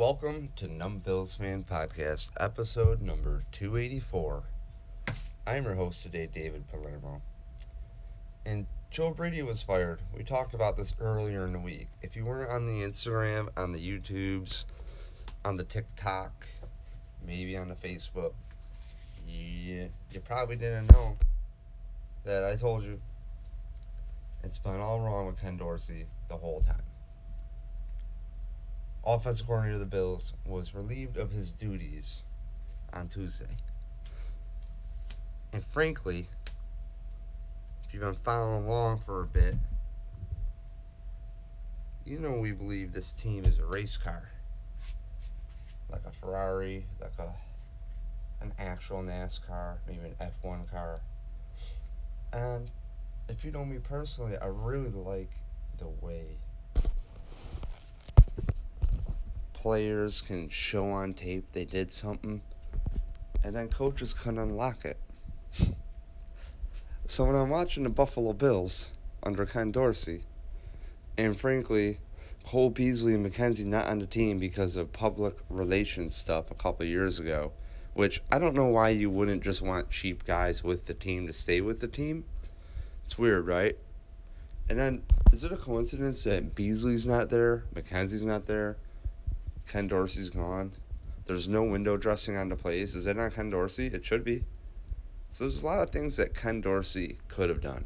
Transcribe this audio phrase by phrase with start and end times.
[0.00, 4.42] Welcome to Numb Bills Fan Podcast, episode number 284.
[5.46, 7.20] I'm your host today, David Palermo.
[8.46, 10.00] And Joe Brady was fired.
[10.16, 11.88] We talked about this earlier in the week.
[12.00, 14.64] If you weren't on the Instagram, on the YouTubes,
[15.44, 16.46] on the TikTok,
[17.26, 18.32] maybe on the Facebook,
[19.28, 21.18] you, you probably didn't know
[22.24, 22.98] that I told you
[24.44, 26.89] it's been all wrong with Ken Dorsey the whole time.
[29.04, 32.24] Offensive coordinator of the Bills was relieved of his duties
[32.92, 33.56] on Tuesday.
[35.52, 36.28] And frankly,
[37.84, 39.54] if you've been following along for a bit,
[42.04, 44.28] you know we believe this team is a race car.
[45.88, 47.32] Like a Ferrari, like a
[48.40, 51.00] an actual NASCAR, maybe an F1 car.
[52.32, 52.70] And
[53.28, 55.30] if you know me personally, I really like
[55.78, 56.38] the way
[59.60, 62.40] players can show on tape they did something
[63.44, 64.96] and then coaches can unlock it.
[67.06, 68.88] so when I'm watching the Buffalo Bills
[69.22, 70.22] under Ken Dorsey,
[71.18, 71.98] and frankly,
[72.42, 76.86] Cole Beasley and McKenzie not on the team because of public relations stuff a couple
[76.86, 77.52] years ago,
[77.92, 81.34] which I don't know why you wouldn't just want cheap guys with the team to
[81.34, 82.24] stay with the team.
[83.02, 83.76] It's weird, right?
[84.70, 88.78] And then, is it a coincidence that Beasley's not there, McKenzie's not there,
[89.70, 90.72] Ken Dorsey's gone?
[91.26, 92.96] There's no window dressing on the plays.
[92.96, 93.86] Is it not Ken Dorsey?
[93.86, 94.42] It should be.
[95.30, 97.84] So there's a lot of things that Ken Dorsey could have done.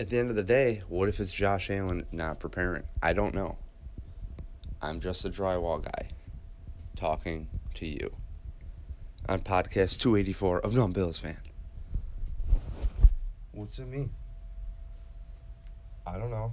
[0.00, 2.82] At the end of the day, what if it's Josh Allen not preparing?
[3.04, 3.56] I don't know.
[4.82, 6.10] I'm just a drywall guy
[6.96, 8.10] talking to you
[9.28, 11.38] on podcast 284 of Numb Bills Fan.
[13.52, 14.10] What's it mean?
[16.04, 16.52] I don't know.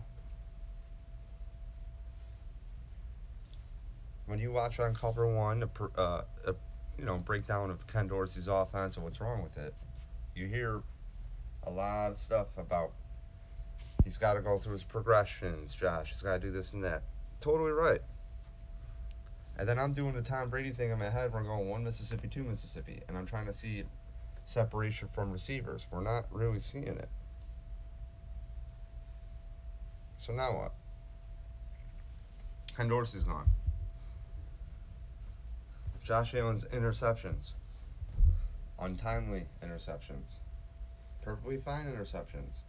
[4.27, 6.55] When you watch on cover one, a, uh, a
[6.97, 9.73] you know breakdown of Ken Dorsey's offense and what's wrong with it,
[10.35, 10.83] you hear
[11.63, 12.91] a lot of stuff about
[14.03, 15.73] he's got to go through his progressions.
[15.73, 17.03] Josh, he's got to do this and that.
[17.39, 18.01] Totally right.
[19.57, 21.33] And then I'm doing the Tom Brady thing in my head.
[21.33, 23.83] We're going one Mississippi, two Mississippi, and I'm trying to see
[24.45, 25.87] separation from receivers.
[25.89, 27.09] We're not really seeing it.
[30.17, 30.73] So now what?
[32.75, 33.49] Ken Dorsey's gone.
[36.07, 37.51] Josh Allen's interceptions,
[38.79, 40.37] untimely interceptions,
[41.21, 42.61] perfectly fine interceptions,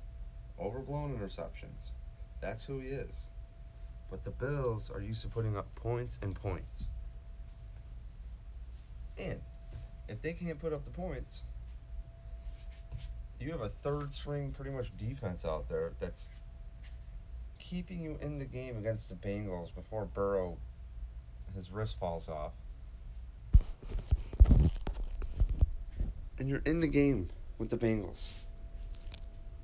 [0.61, 1.93] overblown interceptions.
[2.41, 3.29] That's who he is.
[4.11, 6.89] But the Bills are used to putting up points and points.
[9.17, 9.41] And
[10.09, 11.45] if they can't put up the points,
[13.39, 16.31] you have a third string pretty much defense out there that's
[17.61, 20.59] keeping you in the game against the Bengals before Burrow
[21.55, 22.55] his wrist falls off.
[26.39, 28.31] And you're in the game with the Bengals.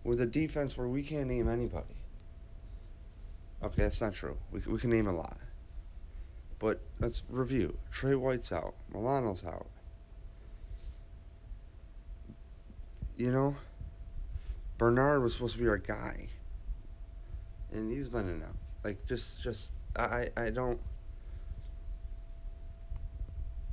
[0.03, 1.95] With a defense where we can't name anybody.
[3.63, 4.37] Okay, that's not true.
[4.51, 5.39] We, we can name a lot.
[6.59, 7.77] But let's review.
[7.91, 8.75] Tre White's out.
[8.93, 9.67] Milano's out.
[13.17, 13.57] You know,
[14.77, 16.29] Bernard was supposed to be our guy,
[17.71, 18.57] and he's been in out.
[18.83, 20.81] Like just, just I, I don't.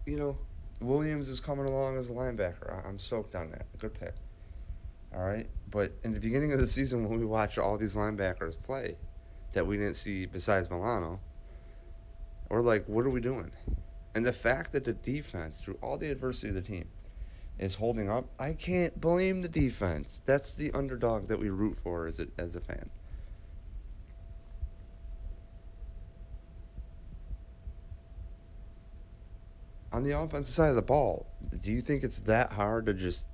[0.06, 0.38] You know,
[0.82, 2.86] Williams is coming along as a linebacker.
[2.86, 3.66] I'm stoked on that.
[3.78, 4.16] Good pick.
[5.14, 8.60] All right, but in the beginning of the season, when we watched all these linebackers
[8.62, 8.96] play,
[9.54, 11.20] that we didn't see besides Milano,
[12.50, 13.52] or like, what are we doing?
[14.16, 16.88] And the fact that the defense, through all the adversity of the team,
[17.60, 20.22] is holding up, I can't blame the defense.
[20.26, 22.90] That's the underdog that we root for as a, as a fan.
[29.94, 31.28] On the offensive side of the ball,
[31.60, 33.30] do you think it's that hard to just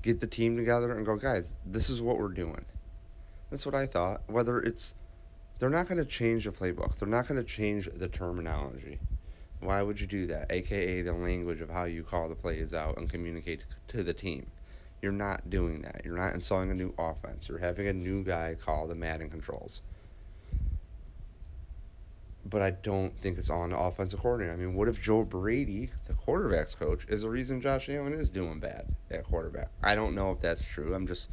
[0.00, 2.64] get the team together and go, guys, this is what we're doing?
[3.50, 4.22] That's what I thought.
[4.28, 4.94] Whether it's,
[5.58, 9.00] they're not going to change the playbook, they're not going to change the terminology.
[9.58, 10.52] Why would you do that?
[10.52, 14.52] AKA the language of how you call the plays out and communicate to the team.
[15.02, 16.02] You're not doing that.
[16.04, 17.48] You're not installing a new offense.
[17.48, 19.82] You're having a new guy call the Madden controls.
[22.44, 24.52] But I don't think it's on the offensive coordinator.
[24.52, 28.30] I mean, what if Joe Brady, the quarterback's coach, is the reason Josh Allen is
[28.30, 29.68] doing bad at quarterback?
[29.82, 30.94] I don't know if that's true.
[30.94, 31.28] I'm just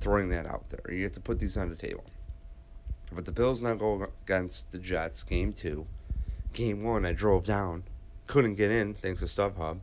[0.00, 0.94] throwing that out there.
[0.94, 2.04] You have to put these on the table.
[3.12, 5.86] But the Bills now go against the Jets, game two
[6.52, 7.84] game one, I drove down,
[8.26, 9.78] couldn't get in thanks to StubHub,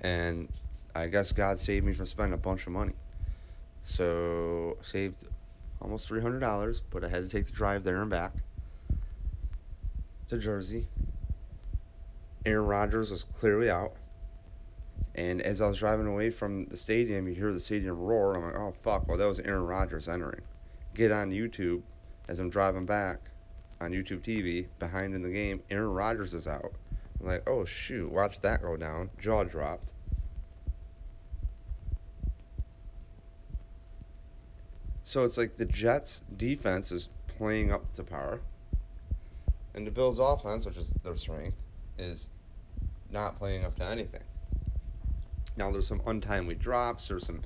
[0.00, 0.48] and
[0.94, 2.94] I guess God saved me from spending a bunch of money.
[3.84, 5.26] So saved
[5.80, 8.34] almost three hundred dollars, but I had to take the drive there and back.
[10.32, 10.88] To Jersey.
[12.46, 13.92] Aaron Rodgers was clearly out.
[15.14, 18.34] And as I was driving away from the stadium, you hear the stadium roar.
[18.34, 19.06] I'm like, oh, fuck.
[19.06, 20.40] Well, that was Aaron Rodgers entering.
[20.94, 21.82] Get on YouTube
[22.28, 23.30] as I'm driving back
[23.78, 26.72] on YouTube TV, behind in the game, Aaron Rodgers is out.
[27.20, 28.10] I'm like, oh, shoot.
[28.10, 29.10] Watch that go down.
[29.20, 29.92] Jaw dropped.
[35.04, 38.40] So it's like the Jets' defense is playing up to par.
[39.74, 41.56] And the Bills' offense, which is their strength,
[41.98, 42.28] is
[43.10, 44.22] not playing up to anything.
[45.56, 47.42] Now there's some untimely drops, there's some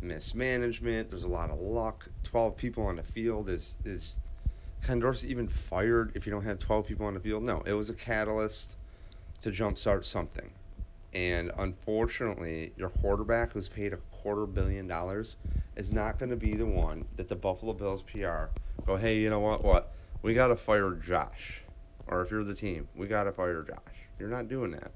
[0.00, 2.08] mismanagement, there's a lot of luck.
[2.22, 4.16] Twelve people on the field is is
[4.84, 7.44] Ken Dorsey even fired if you don't have twelve people on the field?
[7.44, 8.76] No, it was a catalyst
[9.40, 10.50] to jumpstart something.
[11.14, 15.36] And unfortunately, your quarterback who's paid a quarter billion dollars
[15.76, 18.46] is not going to be the one that the Buffalo Bills PR
[18.84, 19.64] go, hey, you know what?
[19.64, 19.94] What?
[20.22, 21.62] We got to fire Josh.
[22.06, 24.08] Or if you're the team, we got to fire Josh.
[24.18, 24.90] You're not doing that.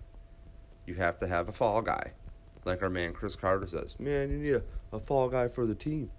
[0.86, 2.12] You have to have a fall guy
[2.64, 5.74] like our man Cris Carter says, man, you need a, a fall guy for the
[5.74, 6.10] team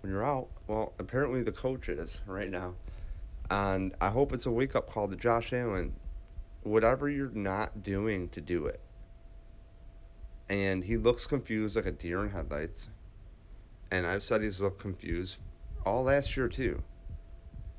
[0.00, 0.48] when you're out.
[0.66, 2.74] Well, apparently the coach is right now.
[3.50, 5.94] And I hope it's a wake up call to Josh Allen.
[6.62, 8.80] Whatever you're not doing to do it.
[10.48, 12.88] And he looks confused like a deer in headlights.
[13.90, 15.38] And I've said he's looked confused
[15.84, 16.82] all last year, too.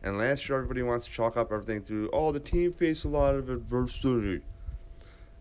[0.05, 3.07] And last year, everybody wants to chalk up everything through, oh, the team faced a
[3.07, 4.41] lot of adversity.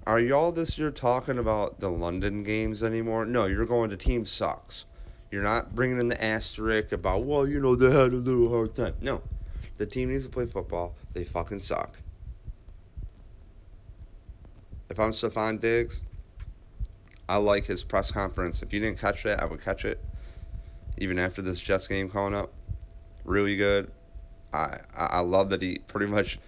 [0.07, 3.27] Are y'all this year talking about the London games anymore?
[3.27, 4.87] No, you're going to team sucks.
[5.31, 8.75] You're not bringing in the asterisk about, well, you know, they had a little hard
[8.75, 8.95] time.
[9.03, 9.21] No,
[9.77, 10.95] the team needs to play football.
[11.13, 11.99] They fucking suck.
[14.89, 16.03] If I'm Stefon Diggs,
[17.29, 18.63] I like his press conference.
[18.63, 20.03] If you didn't catch that, I would catch it.
[20.97, 22.51] Even after this Jets game coming up,
[23.25, 23.91] really good.
[24.55, 26.39] I I love that he pretty much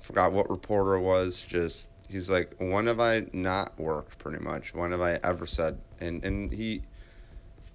[0.00, 1.42] forgot what reporter was.
[1.42, 4.18] Just he's like, when have I not worked?
[4.18, 5.78] Pretty much, when have I ever said?
[6.00, 6.82] And and he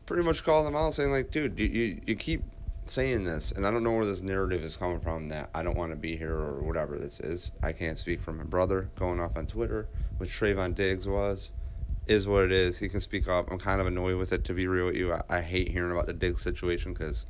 [0.05, 2.43] pretty much called them out, saying like, dude, you you, you keep
[2.85, 5.77] saying this, and I don't know where this narrative is coming from that I don't
[5.77, 7.51] want to be here or whatever this is.
[7.61, 9.87] I can't speak for my brother going off on Twitter,
[10.17, 11.51] which Trevon Diggs was.
[12.05, 12.79] Is what it is.
[12.79, 13.49] He can speak up.
[13.49, 15.13] I'm kind of annoyed with it, to be real with you.
[15.13, 17.25] I, I hate hearing about the Diggs situation because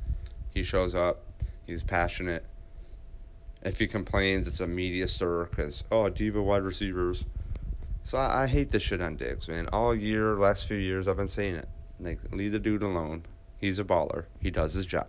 [0.50, 1.24] he shows up,
[1.66, 2.44] he's passionate,
[3.64, 7.24] if he complains, it's a media stir because, oh, diva wide receivers.
[8.04, 9.68] So I, I hate this shit on Diggs, man.
[9.68, 11.68] All year, last few years, I've been saying it.
[11.98, 13.24] Like, leave the dude alone.
[13.56, 14.26] He's a baller.
[14.38, 15.08] He does his job.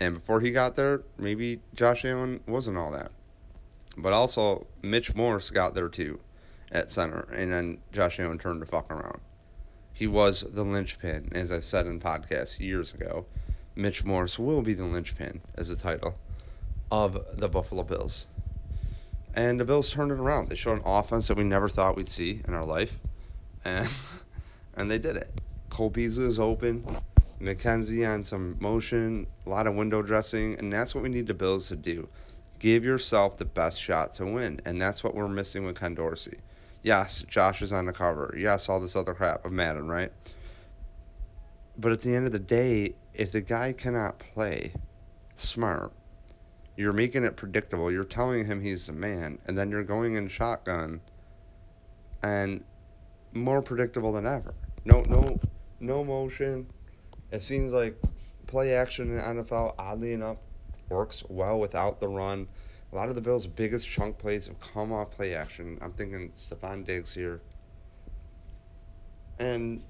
[0.00, 3.12] And before he got there, maybe Josh Allen wasn't all that.
[3.98, 6.20] But also, Mitch Morse got there too
[6.72, 7.28] at center.
[7.32, 9.20] And then Josh Allen turned the fuck around.
[9.92, 13.26] He was the linchpin, as I said in podcasts years ago.
[13.78, 16.18] Mitch Morse will be the linchpin as the title
[16.90, 18.24] of the Buffalo Bills.
[19.34, 20.48] And the Bills turned it around.
[20.48, 22.98] They showed an offense that we never thought we'd see in our life.
[23.66, 23.88] And
[24.74, 25.40] and they did it.
[25.68, 26.86] Cole Beasley is open.
[27.38, 31.34] McKenzie on some motion, a lot of window dressing, and that's what we need the
[31.34, 32.08] Bills to do.
[32.58, 36.38] Give yourself the best shot to win, and that's what we're missing with Ken Dorsey.
[36.82, 38.34] Yes, Josh is on the cover.
[38.38, 40.10] Yes, all this other crap of Madden, right?
[41.78, 44.72] But at the end of the day, if the guy cannot play
[45.36, 45.92] smart,
[46.76, 47.90] you're making it predictable.
[47.90, 51.00] You're telling him he's a man, and then you're going in shotgun,
[52.22, 52.64] and
[53.32, 54.54] more predictable than ever.
[54.84, 55.38] No, no,
[55.80, 56.66] no motion.
[57.30, 58.00] It seems like
[58.46, 60.38] play action in NFL, oddly enough,
[60.88, 62.48] works well without the run.
[62.92, 65.78] A lot of the Bills' biggest chunk plays have come off play action.
[65.82, 67.40] I'm thinking Stefon Diggs here.
[69.38, 69.82] And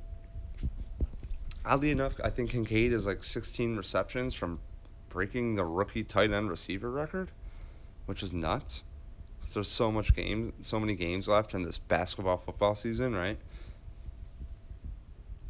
[1.67, 4.61] oddly enough, I think Kincaid is like 16 receptions from
[5.09, 7.31] breaking the rookie tight end receiver record,
[8.07, 8.83] which is nuts.
[9.53, 13.39] There's so much game, so many games left in this basketball football season, right?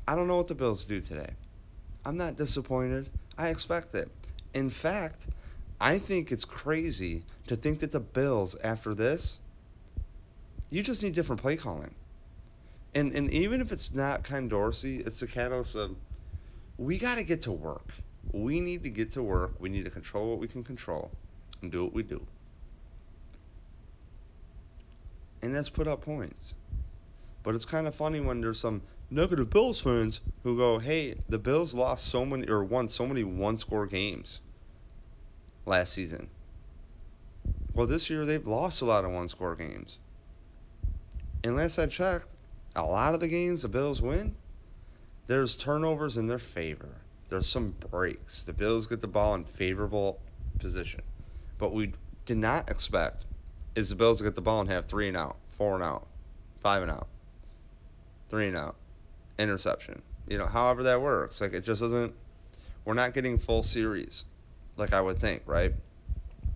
[0.06, 1.30] I don't know what the Bills do today.
[2.04, 3.10] I'm not disappointed.
[3.36, 4.08] I expect it.
[4.54, 5.26] In fact,
[5.80, 9.38] I think it's crazy to think that the Bills after this,
[10.70, 11.94] you just need different play calling.
[12.94, 15.96] And and even if it's not Ken Dorsey, it's the catalyst of
[16.78, 17.92] we got to get to work.
[18.32, 19.54] We need to get to work.
[19.58, 21.10] We need to control what we can control
[21.62, 22.26] and do what we do.
[25.42, 26.54] And let's put up points.
[27.42, 31.38] But it's kind of funny when there's some negative Bills fans who go, hey, the
[31.38, 34.40] Bills lost so many or won so many one score games
[35.64, 36.28] last season.
[37.72, 39.98] Well, this year they've lost a lot of one score games.
[41.44, 42.26] And last I checked,
[42.74, 44.34] a lot of the games the Bills win,
[45.26, 46.96] there's turnovers in their favor
[47.28, 48.42] there's some breaks.
[48.42, 50.20] The Bills get the ball in favorable
[50.58, 51.02] position,
[51.58, 51.92] but we
[52.24, 53.24] did not expect
[53.74, 56.06] is the Bills to get the ball and have three and out, four and out,
[56.60, 57.08] five and out,
[58.30, 58.76] three and out,
[59.38, 60.00] interception.
[60.28, 61.40] You know, however that works.
[61.40, 62.14] Like it just doesn't.
[62.84, 64.24] We're not getting full series,
[64.76, 65.74] like I would think, right?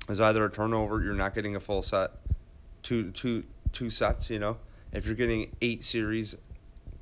[0.09, 2.13] It's either a turnover, you're not getting a full set,
[2.83, 4.31] two two two sets.
[4.31, 4.57] You know,
[4.93, 6.37] if you're getting eight series,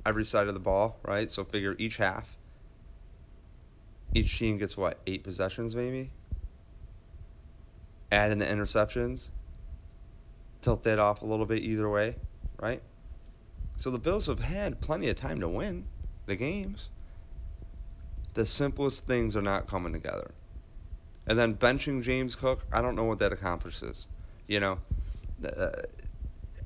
[0.05, 1.31] every side of the ball, right?
[1.31, 2.37] So figure each half.
[4.13, 6.11] Each team gets what eight possessions, maybe.
[8.11, 9.27] Add in the interceptions.
[10.61, 12.15] Tilt that off a little bit either way,
[12.59, 12.81] right?
[13.77, 15.85] So the Bills have had plenty of time to win
[16.25, 16.89] the games.
[18.33, 20.31] The simplest things are not coming together.
[21.27, 24.05] And then benching James Cook, I don't know what that accomplishes.
[24.47, 24.79] You know,
[25.45, 25.69] uh,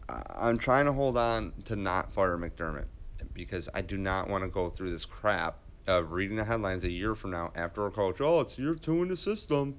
[0.07, 2.85] I'm trying to hold on to not fire McDermott
[3.33, 6.89] because I do not want to go through this crap of reading the headlines a
[6.89, 8.21] year from now after a coach.
[8.21, 9.75] Oh, it's year two in the system.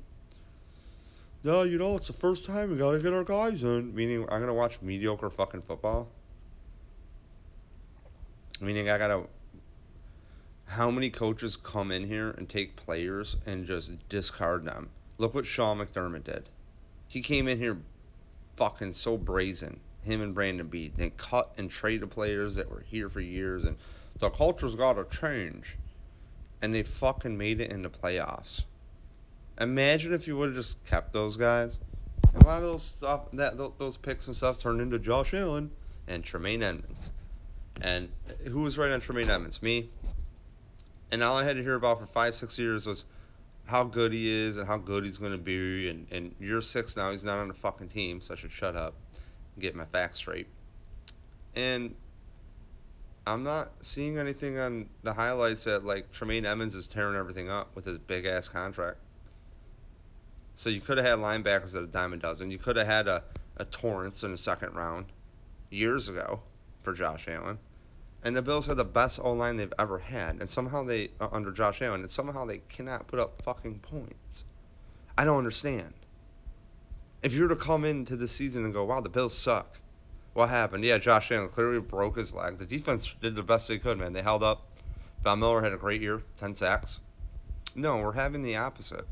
[1.43, 3.95] No, you know, it's the first time we got to get our guys in.
[3.95, 6.09] Meaning, I'm going to watch mediocre fucking football.
[8.61, 9.25] Meaning, I got to.
[10.67, 14.89] How many coaches come in here and take players and just discard them?
[15.19, 16.49] Look what Sean McDermott did.
[17.07, 17.77] He came in here
[18.57, 20.93] fucking so brazen him and Brandon Beane.
[20.97, 23.77] Then cut and traded players that were here for years, and
[24.19, 25.77] the culture's got to change.
[26.63, 28.65] And they fucking made it in the playoffs.
[29.61, 31.79] Imagine if you would have just kept those guys.
[32.35, 35.71] A lot of those stuff, that those picks and stuff, turned into Josh Allen
[36.09, 37.11] and Tremaine Edmunds.
[37.81, 39.63] And uh, who was right on Tremaine Edmunds?
[39.63, 39.91] Me.
[41.11, 43.05] And all I had to hear about for five, six years was
[43.67, 45.89] how good he is and how good he's going to be.
[45.89, 48.75] And, and year six now, he's not on the fucking team, so I should shut
[48.75, 48.95] up
[49.59, 50.47] get my facts straight.
[51.55, 51.95] And
[53.27, 57.75] I'm not seeing anything on the highlights that like Tremaine Edmunds is tearing everything up
[57.75, 58.99] with his big ass contract.
[60.57, 62.51] So you could have had linebackers at a dime a dozen.
[62.51, 63.25] You could have had a,
[63.57, 65.07] a Torrence in the second round
[65.71, 66.41] years ago
[66.83, 67.59] for Josh Allen.
[68.23, 71.29] And the Bills had the best O line they've ever had, and somehow they uh,
[71.31, 74.45] under Josh Allen, and somehow they cannot put up fucking points.
[75.19, 75.93] I don't understand.
[77.25, 79.79] If you were to come into the season and go, wow, the Bills suck,
[80.35, 80.85] what happened?
[80.85, 82.59] Yeah, Josh Allen clearly broke his leg.
[82.59, 84.13] The defense did the best they could, man.
[84.13, 84.67] They held up.
[85.23, 87.01] Von Miller had a great year, 10 sacks.
[87.75, 89.07] No, we're having the opposite.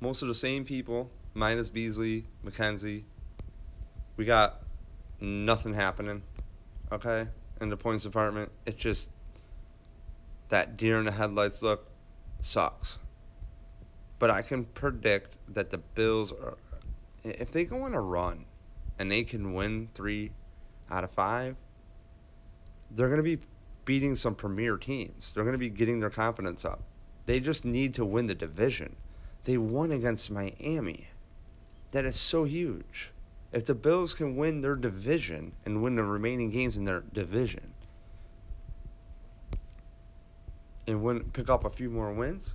[0.00, 3.02] Most of the same people, minus Beasley, McKenzie.
[4.16, 4.62] We got
[5.20, 6.22] nothing happening,
[6.92, 7.26] okay,
[7.60, 8.52] in the points department.
[8.64, 9.08] It's just
[10.50, 11.90] that deer in the headlights look
[12.40, 12.98] sucks.
[14.20, 16.56] But I can predict that the Bills are,
[17.24, 18.44] if they go on a run
[18.98, 20.30] and they can win three
[20.90, 21.56] out of five,
[22.90, 23.38] they're going to be
[23.86, 25.32] beating some premier teams.
[25.34, 26.82] They're going to be getting their confidence up.
[27.24, 28.96] They just need to win the division.
[29.44, 31.08] They won against Miami.
[31.92, 33.10] That is so huge.
[33.52, 37.72] If the Bills can win their division and win the remaining games in their division
[40.86, 42.54] and win, pick up a few more wins,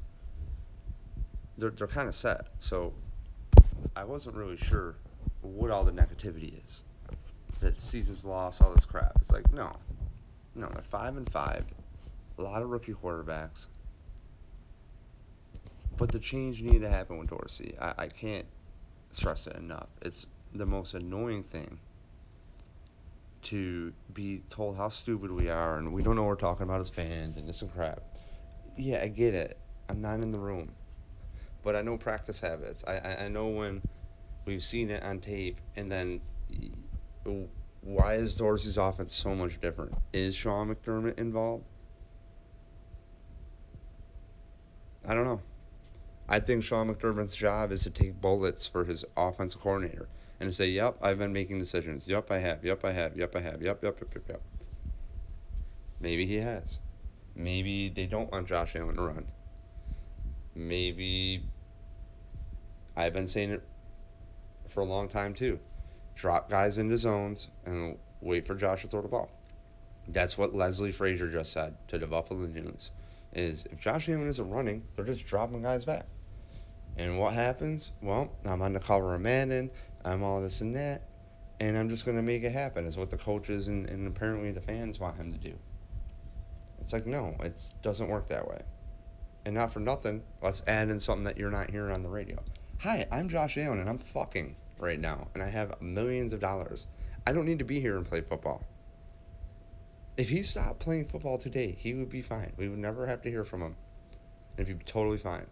[1.57, 2.47] they're they're kind of set.
[2.59, 2.93] So
[3.95, 4.95] I wasn't really sure
[5.41, 6.81] what all the negativity is.
[7.61, 9.13] That season's lost, all this crap.
[9.21, 9.71] It's like no,
[10.55, 11.65] no, they're five and five.
[12.37, 13.67] A lot of rookie quarterbacks.
[15.97, 17.75] But the change needed to happen with Dorsey.
[17.79, 18.45] I, I can't
[19.11, 19.87] stress it enough.
[20.01, 21.79] It's the most annoying thing
[23.43, 26.81] to be told how stupid we are and we don't know what we're talking about
[26.81, 28.01] as fans and this and crap.
[28.75, 29.57] Yeah, I get it.
[29.87, 30.73] I'm not in the room
[31.65, 32.83] but I know practice habits.
[32.87, 33.81] I, I, I know when
[34.45, 36.21] we've seen it on tape, and then
[37.81, 39.93] why is Dorsey's offense so much different?
[40.13, 41.65] Is Sean McDermott involved?
[45.03, 45.41] I don't know.
[46.29, 50.07] I think Sean McDermott's job is to take bullets for his offensive coordinator
[50.39, 52.07] and to say, "Yep, I've been making decisions.
[52.07, 52.63] Yep, I have.
[52.63, 53.17] Yep, I have.
[53.17, 53.61] Yep, I have.
[53.61, 54.41] Yep, yep, yep, yep, yep."
[55.99, 56.79] Maybe he has.
[57.35, 59.27] Maybe they don't want Josh Allen to run.
[60.55, 61.43] Maybe
[62.95, 63.63] I've been saying it
[64.69, 65.59] for a long time too.
[66.15, 69.29] Drop guys into zones and wait for Josh to throw the ball.
[70.07, 72.91] That's what Leslie Frazier just said to the Buffalo News.
[73.33, 76.05] Is if Josh Allen isn't running, they're just dropping guys back.
[76.97, 77.91] And what happens?
[78.01, 79.69] Well, I'm on the cover of Madden.
[80.05, 81.09] I'm all this and that.
[81.59, 84.51] And I'm just going to make it happen, is what the coaches and, and apparently
[84.51, 85.53] the fans want him to do.
[86.79, 88.61] It's like, no, it doesn't work that way.
[89.45, 92.41] And not for nothing, let's add in something that you're not hearing on the radio.
[92.79, 96.85] Hi, I'm Josh Allen and I'm fucking right now and I have millions of dollars.
[97.25, 98.63] I don't need to be here and play football.
[100.17, 102.53] If he stopped playing football today, he would be fine.
[102.57, 103.75] We would never have to hear from him.
[104.57, 105.47] And he'd be totally fine.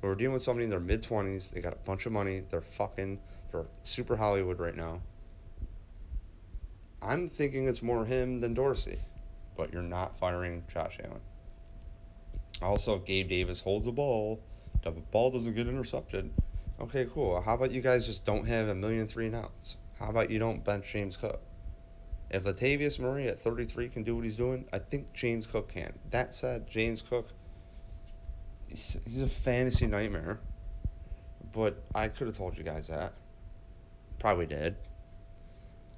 [0.00, 1.50] But we're dealing with somebody in their mid 20s.
[1.50, 2.42] They got a bunch of money.
[2.50, 3.18] They're fucking,
[3.50, 5.00] they're super Hollywood right now.
[7.02, 9.00] I'm thinking it's more him than Dorsey.
[9.56, 11.20] But you're not firing Josh Allen.
[12.62, 14.40] Also, Gabe Davis holds the ball.
[14.84, 16.30] The ball doesn't get intercepted.
[16.78, 17.40] Okay, cool.
[17.40, 19.76] How about you guys just don't have a million three and outs?
[19.98, 21.40] How about you don't bench James Cook?
[22.28, 25.98] If Latavius Murray at 33 can do what he's doing, I think James Cook can.
[26.10, 27.30] That said, James Cook,
[28.66, 30.38] he's, a fantasy nightmare.
[31.52, 33.14] But I could have told you guys that.
[34.18, 34.76] Probably did.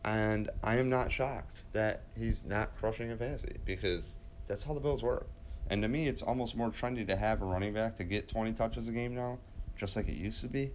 [0.05, 4.05] And I am not shocked that he's not crushing in fantasy because
[4.47, 5.29] that's how the Bills work.
[5.71, 8.53] And to me, it's almost more trendy to have a running back to get 20
[8.53, 9.39] touches a game now,
[9.79, 10.73] just like it used to be,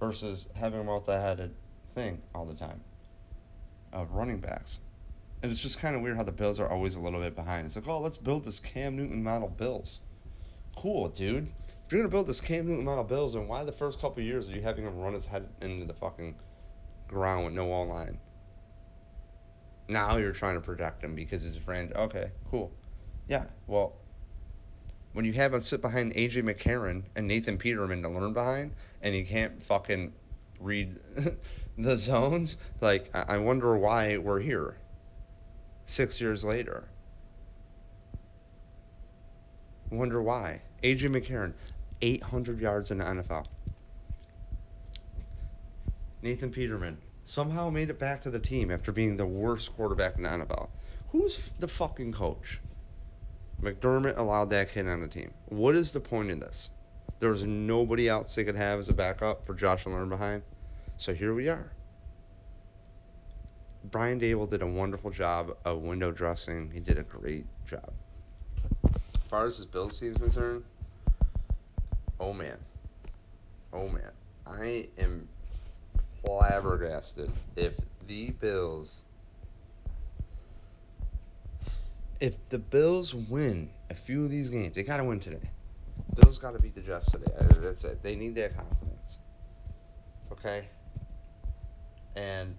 [0.00, 1.54] versus having a multi-headed
[1.94, 2.80] thing all the time
[3.92, 4.78] of running backs.
[5.42, 7.66] And it's just kind of weird how the Bills are always a little bit behind.
[7.66, 10.00] It's like, oh, let's build this Cam Newton model Bills.
[10.76, 11.48] Cool, dude.
[11.86, 14.48] If you're gonna build this Cam Newton model Bills, then why the first couple years
[14.48, 16.34] are you having him run his head into the fucking
[17.06, 18.18] ground with no all line?
[19.88, 21.92] Now you're trying to protect him because he's a friend.
[21.94, 22.72] Okay, cool.
[23.28, 23.96] Yeah, well,
[25.18, 28.70] when you have him sit behind AJ McCarron and Nathan Peterman to learn behind,
[29.02, 30.12] and he can't fucking
[30.60, 30.94] read
[31.76, 32.56] the zones.
[32.80, 34.76] Like, I wonder why we're here
[35.86, 36.84] six years later.
[39.90, 40.62] Wonder why.
[40.84, 41.52] AJ McCarron,
[42.00, 43.46] 800 yards in the NFL.
[46.22, 50.22] Nathan Peterman somehow made it back to the team after being the worst quarterback in
[50.22, 50.68] the NFL.
[51.10, 52.60] Who's the fucking coach?
[53.62, 55.32] McDermott allowed that kid on the team.
[55.46, 56.70] What is the point in this?
[57.20, 60.42] There was nobody else they could have as a backup for Josh to learn behind.
[60.96, 61.72] So here we are.
[63.84, 66.70] Brian Daboll did a wonderful job of window dressing.
[66.72, 67.92] He did a great job.
[68.84, 70.64] As far as his Bills team is concerned,
[72.20, 72.58] oh man.
[73.72, 74.10] Oh man.
[74.46, 75.28] I am
[76.24, 77.74] flabbergasted if
[78.06, 79.02] the Bills
[82.20, 85.50] if the Bills win a few of these games, they gotta win today.
[86.16, 87.32] Bills gotta beat the Jets today.
[87.38, 88.02] Uh, that's it.
[88.02, 89.18] They need that confidence.
[90.32, 90.68] Okay?
[92.16, 92.56] And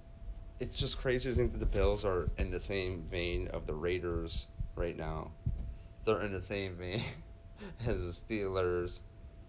[0.60, 3.74] it's just crazy to think that the Bills are in the same vein of the
[3.74, 5.32] Raiders right now.
[6.06, 7.04] They're in the same vein
[7.86, 9.00] as the Steelers,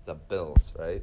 [0.07, 1.03] the Bills, right?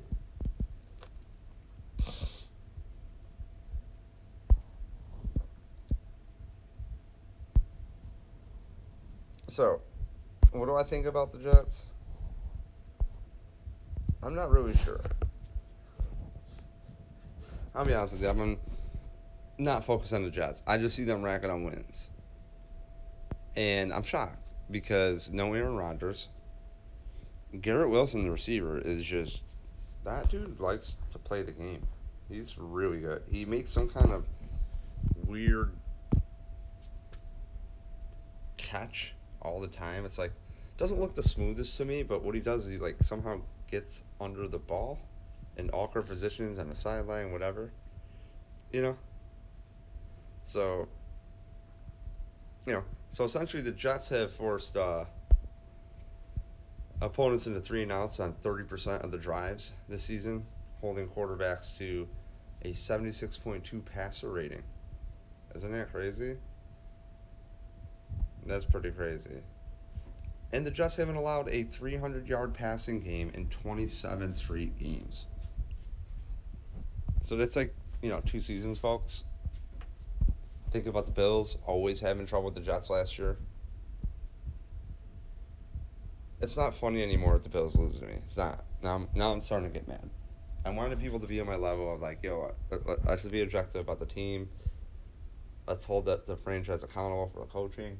[9.47, 9.81] So,
[10.51, 11.85] what do I think about the Jets?
[14.21, 14.99] I'm not really sure.
[17.73, 18.29] I'll be honest with you.
[18.29, 18.57] I'm
[19.57, 20.61] not focused on the Jets.
[20.67, 22.09] I just see them racking on wins.
[23.55, 26.27] And I'm shocked because no Aaron Rodgers.
[27.61, 29.43] Garrett Wilson, the receiver, is just
[30.03, 31.85] that dude likes to play the game.
[32.29, 33.23] He's really good.
[33.31, 34.25] He makes some kind of
[35.25, 35.71] weird
[38.57, 39.13] catch
[39.47, 40.05] all the time.
[40.05, 40.31] It's like
[40.77, 44.03] doesn't look the smoothest to me, but what he does is he like somehow gets
[44.21, 44.99] under the ball
[45.57, 47.71] in awkward positions on the sideline, whatever.
[48.71, 48.97] You know?
[50.45, 50.87] So,
[52.65, 55.05] you know, so essentially the Jets have forced uh,
[57.01, 60.45] opponents into three and outs on 30% of the drives this season,
[60.79, 62.07] holding quarterbacks to
[62.63, 64.63] a 76.2 passer rating.
[65.55, 66.37] Isn't that crazy?
[68.47, 69.41] That's pretty crazy.
[70.53, 75.25] And the Jets haven't allowed a 300 yard passing game in 27 straight games.
[77.23, 79.25] So that's like, you know, two seasons, folks.
[80.71, 83.37] Think about the Bills always having trouble with the Jets last year.
[86.39, 88.13] It's not funny anymore if the Bills lose to me.
[88.13, 88.63] It's not.
[88.81, 90.09] Now I'm, now I'm starting to get mad.
[90.65, 93.41] I wanted people to be on my level of like, yo, I, I should be
[93.41, 94.47] objective about the team.
[95.67, 97.97] Let's hold that the franchise accountable for the coaching.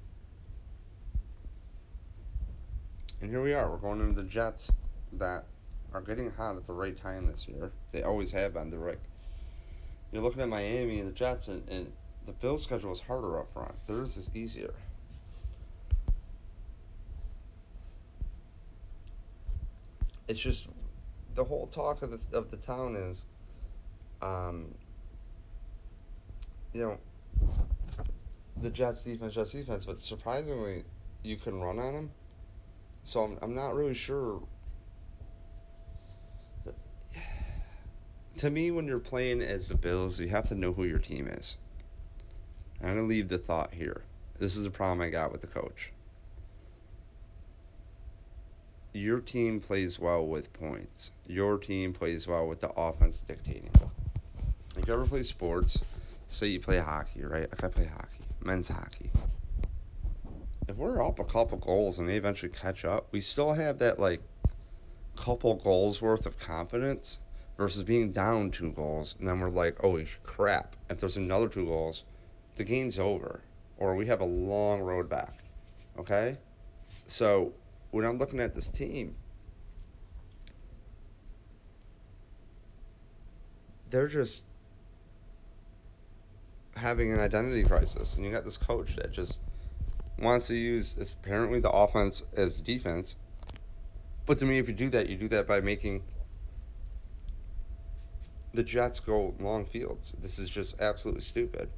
[3.21, 3.69] And here we are.
[3.69, 4.71] We're going into the Jets
[5.13, 5.45] that
[5.93, 7.71] are getting hot at the right time this year.
[7.91, 8.69] They always have been.
[8.69, 8.99] The right.
[10.11, 11.91] You're looking at Miami and the Jets, and, and
[12.27, 13.73] the Bills' schedule is harder up front.
[13.87, 14.73] Theirs is easier.
[20.27, 20.67] It's just
[21.35, 23.23] the whole talk of the of the town is,
[24.21, 24.75] um,
[26.73, 26.97] you know,
[28.61, 30.83] the Jets defense, Jets defense, but surprisingly,
[31.23, 32.11] you can run on them.
[33.07, 34.43] So I'm I'm not really sure.
[38.37, 41.27] To me, when you're playing as the Bills, you have to know who your team
[41.27, 41.55] is.
[42.79, 44.03] I'm going to leave the thought here.
[44.37, 45.91] This is a problem I got with the coach.
[48.93, 51.11] your team plays well with points.
[51.27, 53.71] Your team plays well with the offense dictating.
[54.75, 55.79] If you ever play sports,
[56.29, 57.49] say you play hockey, right?
[57.49, 59.09] Like I play hockey, men's hockey.
[60.67, 63.99] If we're up a couple goals and they eventually catch up, we still have that
[63.99, 64.21] like
[65.15, 67.19] couple goals worth of confidence
[67.57, 70.75] versus being down two goals and then we're like, oh crap!
[70.89, 72.03] If there's another two goals,
[72.57, 73.41] the game's over,
[73.77, 75.39] or we have a long road back.
[75.97, 76.37] Okay,
[77.07, 77.53] so
[77.91, 79.15] when I'm looking at this team,
[83.89, 84.43] they're just
[86.75, 89.39] having an identity crisis, and you got this coach that just
[90.19, 93.15] wants to use apparently the offense as defense.
[94.25, 96.03] But to me, if you do that, you do that by making
[98.53, 100.13] the Jets go long fields.
[100.21, 101.69] This is just absolutely stupid.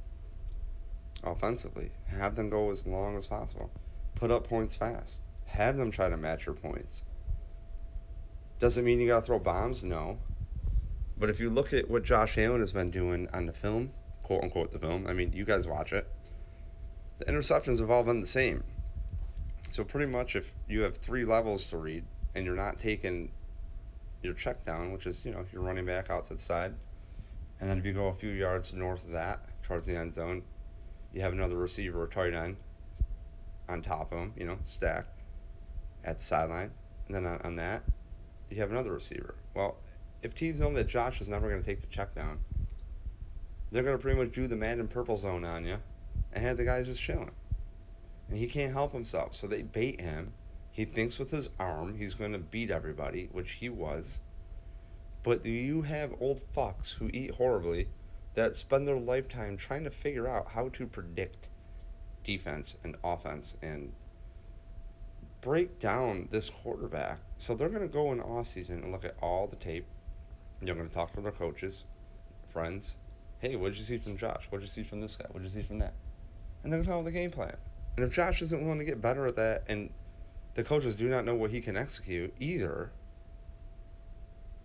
[1.22, 3.70] Offensively, have them go as long as possible.
[4.14, 5.20] Put up points fast.
[5.44, 7.02] Have them try to match your points.
[8.58, 9.82] Doesn't mean you got to throw bombs?
[9.82, 10.18] No.
[11.18, 13.90] But if you look at what Josh Allen has been doing on the film,
[14.22, 16.08] quote unquote, the film, I mean, you guys watch it,
[17.20, 18.64] the interceptions have all been the same.
[19.70, 22.02] So pretty much if you have three levels to read
[22.34, 23.30] and you're not taking
[24.22, 26.74] your check down, which is, you know, you're running back out to the side,
[27.60, 30.42] and then if you go a few yards north of that, towards the end zone,
[31.12, 32.56] you have another receiver or tight end
[33.68, 35.20] on top of him, you know, stacked
[36.04, 36.70] at the sideline,
[37.06, 37.82] and then on, on that,
[38.50, 39.34] you have another receiver.
[39.54, 39.76] Well,
[40.22, 42.38] if teams know that Josh is never going to take the check down,
[43.70, 45.76] they're going to pretty much do the man in purple zone on you
[46.32, 47.32] and have the guys just chilling.
[48.28, 50.32] And he can't help himself, so they bait him.
[50.70, 54.18] He thinks with his arm he's going to beat everybody, which he was.
[55.22, 57.88] But you have old fucks who eat horribly
[58.34, 61.48] that spend their lifetime trying to figure out how to predict
[62.24, 63.92] defense and offense and
[65.40, 67.18] break down this quarterback.
[67.38, 69.86] So they're going to go in off season and look at all the tape.
[70.62, 71.84] They're going to talk to their coaches,
[72.52, 72.94] friends.
[73.38, 74.46] Hey, what did you see from Josh?
[74.50, 75.26] What did you see from this guy?
[75.30, 75.94] What did you see from that?
[76.62, 77.56] And they're going to have the game plan.
[77.96, 79.90] And if Josh isn't willing to get better at that and
[80.54, 82.92] the coaches do not know what he can execute either,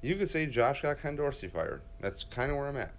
[0.01, 1.81] you could say Josh got Ken Dorsey fired.
[1.99, 2.93] That's kind of where I'm at.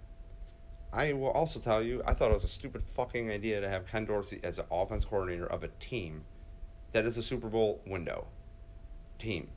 [0.91, 3.87] I will also tell you, I thought it was a stupid fucking idea to have
[3.87, 6.23] Ken Dorsey as an offense coordinator of a team
[6.93, 8.27] that is a Super Bowl window
[9.19, 9.49] team.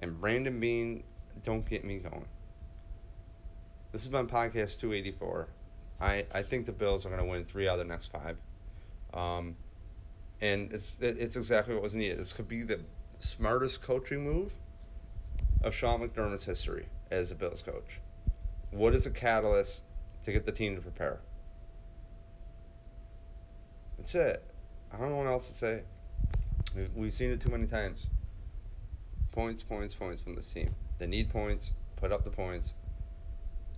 [0.00, 1.02] And Brandon Beane,
[1.42, 2.26] don't get me going.
[3.92, 5.48] This has been podcast 284.
[6.00, 8.36] I, I think the Bills are going to win three out of the next five.
[9.12, 9.56] Um,
[10.40, 12.18] and it's it's exactly what was needed.
[12.18, 12.80] This could be the
[13.18, 14.52] smartest coaching move
[15.62, 18.00] of Sean McDermott's history as a Bills coach.
[18.70, 19.80] What is a catalyst
[20.24, 21.20] to get the team to prepare?
[23.96, 24.44] That's it.
[24.92, 25.82] I don't know what else to say.
[26.94, 28.06] We've seen it too many times.
[29.32, 30.74] Points, points, points from this team.
[30.98, 31.72] They need points.
[31.96, 32.74] Put up the points.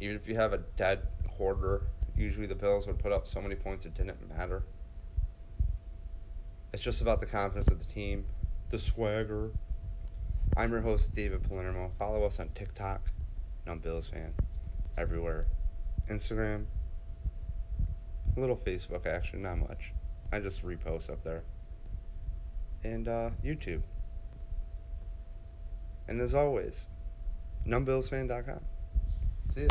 [0.01, 1.03] Even if you have a dead
[1.37, 1.83] quarter,
[2.17, 4.63] usually the Bills would put up so many points it didn't matter.
[6.73, 8.27] It's just about the confidence of the team,
[8.71, 9.51] the swagger.
[10.57, 11.91] I'm your host, David Palermo.
[11.99, 13.03] Follow us on TikTok
[13.65, 14.35] and on Bills Fan
[14.97, 15.47] everywhere.
[16.11, 16.67] Instagram,
[18.37, 19.93] a little Facebook, actually, not much.
[20.33, 21.43] I just repost up there
[22.85, 23.83] and uh, YouTube.
[26.09, 26.87] And as always,
[27.67, 28.61] numbillsfan.com.
[29.51, 29.69] See ya.